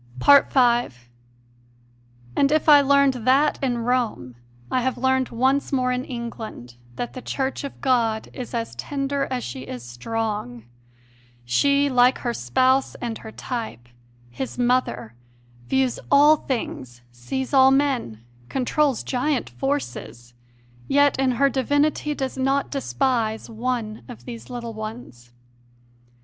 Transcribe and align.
5. 0.25 1.09
And 2.35 2.51
if 2.51 2.67
I 2.67 2.81
learned 2.81 3.13
that 3.23 3.59
in 3.61 3.77
Rome, 3.77 4.33
I 4.71 4.81
have 4.81 4.97
learned 4.97 5.29
once 5.29 5.71
more 5.71 5.91
in 5.91 6.05
England 6.05 6.73
that 6.95 7.13
the 7.13 7.21
Church 7.21 7.63
of 7.63 7.79
God 7.81 8.27
is 8.33 8.55
as 8.55 8.73
tender 8.77 9.27
as 9.29 9.43
she 9.43 9.61
is 9.61 9.83
strong. 9.83 10.63
She, 11.45 11.87
like 11.87 12.17
her 12.17 12.33
Spouse 12.33 12.95
and 12.95 13.19
her 13.19 13.31
type, 13.31 13.89
His 14.31 14.57
Mother, 14.57 15.13
views 15.67 15.99
all 16.09 16.35
things, 16.37 17.03
sees 17.11 17.53
all 17.53 17.69
men, 17.69 18.25
controls 18.49 19.03
giant 19.03 19.51
forces; 19.51 20.33
yet 20.87 21.19
in 21.19 21.33
her 21.33 21.47
divinity 21.47 22.15
does 22.15 22.39
not 22.39 22.71
despise 22.71 23.51
"one 23.51 24.01
of 24.07 24.25
these 24.25 24.49
little 24.49 24.73
ones." 24.73 25.29